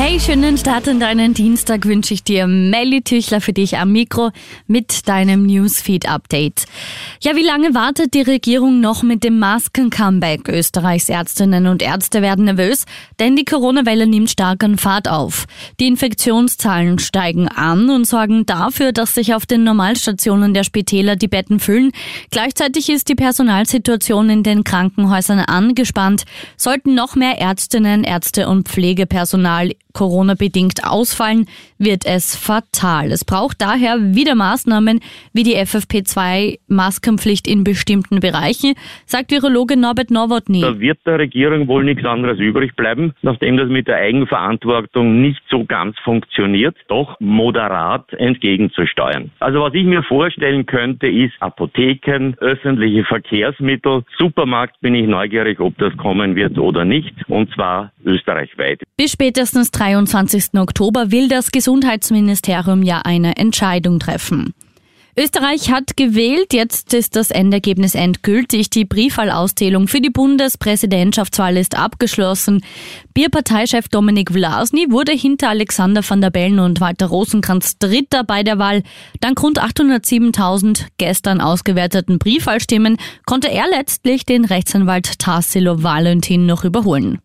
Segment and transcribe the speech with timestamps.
[0.00, 2.46] Hey, schönen Start in deinen Dienstag wünsche ich dir.
[2.46, 4.30] Melly Tüchler für dich am Mikro
[4.68, 6.66] mit deinem Newsfeed-Update.
[7.20, 10.48] Ja, wie lange wartet die Regierung noch mit dem Masken-Comeback?
[10.48, 12.84] Österreichs Ärztinnen und Ärzte werden nervös,
[13.18, 15.46] denn die Corona-Welle nimmt stark an Fahrt auf.
[15.80, 21.26] Die Infektionszahlen steigen an und sorgen dafür, dass sich auf den Normalstationen der Spitäler die
[21.26, 21.90] Betten füllen.
[22.30, 26.22] Gleichzeitig ist die Personalsituation in den Krankenhäusern angespannt.
[26.56, 31.46] Sollten noch mehr Ärztinnen, Ärzte und Pflegepersonal Corona-bedingt ausfallen,
[31.78, 33.10] wird es fatal.
[33.12, 35.00] Es braucht daher wieder Maßnahmen
[35.32, 38.74] wie die FFP2-Maskenpflicht in bestimmten Bereichen,
[39.06, 40.60] sagt Virologe Norbert Nowotny.
[40.60, 45.42] Da wird der Regierung wohl nichts anderes übrig bleiben, nachdem das mit der Eigenverantwortung nicht
[45.50, 49.30] so ganz funktioniert, doch moderat entgegenzusteuern.
[49.40, 55.76] Also was ich mir vorstellen könnte, ist Apotheken, öffentliche Verkehrsmittel, Supermarkt bin ich neugierig, ob
[55.78, 58.82] das kommen wird oder nicht, und zwar österreichweit.
[58.98, 60.54] Bis spätestens 23.
[60.58, 64.54] Oktober will das Gesundheitsministerium ja eine Entscheidung treffen.
[65.16, 68.70] Österreich hat gewählt, jetzt ist das Endergebnis endgültig.
[68.70, 72.64] Die Briefwahlauszählung für die Bundespräsidentschaftswahl ist abgeschlossen.
[73.14, 78.58] Bierparteichef Dominik Vlasny wurde hinter Alexander van der Bellen und Walter Rosenkranz Dritter bei der
[78.58, 78.82] Wahl.
[79.20, 82.96] Dank rund 807.000 gestern ausgewerteten Briefwahlstimmen
[83.26, 87.20] konnte er letztlich den Rechtsanwalt Tassilo Valentin noch überholen.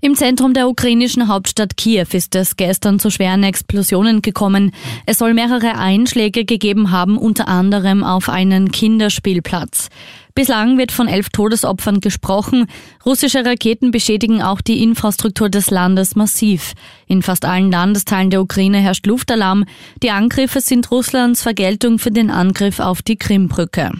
[0.00, 4.70] Im Zentrum der ukrainischen Hauptstadt Kiew ist es gestern zu schweren Explosionen gekommen.
[5.06, 9.88] Es soll mehrere Einschläge gegeben haben, unter anderem auf einen Kinderspielplatz.
[10.36, 12.66] Bislang wird von elf Todesopfern gesprochen.
[13.04, 16.74] Russische Raketen beschädigen auch die Infrastruktur des Landes massiv.
[17.08, 19.64] In fast allen Landesteilen der Ukraine herrscht Luftalarm.
[20.00, 23.90] Die Angriffe sind Russlands Vergeltung für den Angriff auf die Krimbrücke.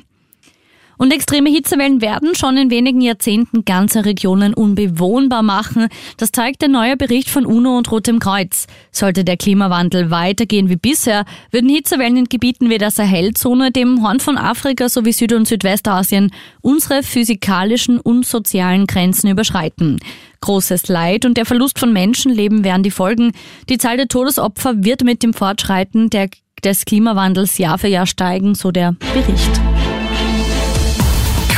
[0.98, 5.88] Und extreme Hitzewellen werden schon in wenigen Jahrzehnten ganze Regionen unbewohnbar machen.
[6.16, 8.66] Das zeigt der neue Bericht von UNO und Rotem Kreuz.
[8.90, 14.18] Sollte der Klimawandel weitergehen wie bisher, würden Hitzewellen in Gebieten wie der Sahelzone, dem Horn
[14.18, 20.00] von Afrika sowie Süd- und Südwestasien unsere physikalischen und sozialen Grenzen überschreiten.
[20.40, 23.32] Großes Leid und der Verlust von Menschenleben wären die Folgen.
[23.68, 26.28] Die Zahl der Todesopfer wird mit dem Fortschreiten der,
[26.64, 29.77] des Klimawandels Jahr für Jahr steigen, so der Bericht.